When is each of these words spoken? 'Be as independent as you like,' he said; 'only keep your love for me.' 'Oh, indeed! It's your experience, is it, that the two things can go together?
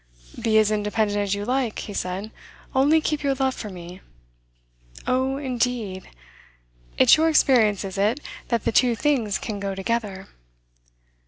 'Be 0.41 0.57
as 0.57 0.71
independent 0.71 1.19
as 1.19 1.35
you 1.35 1.45
like,' 1.45 1.77
he 1.85 1.93
said; 1.93 2.31
'only 2.73 3.01
keep 3.01 3.21
your 3.21 3.35
love 3.35 3.53
for 3.53 3.69
me.' 3.69 4.01
'Oh, 5.05 5.37
indeed! 5.37 6.09
It's 6.97 7.17
your 7.17 7.29
experience, 7.29 7.83
is 7.85 7.99
it, 7.99 8.19
that 8.47 8.63
the 8.65 8.71
two 8.71 8.95
things 8.95 9.37
can 9.37 9.59
go 9.59 9.75
together? 9.75 10.27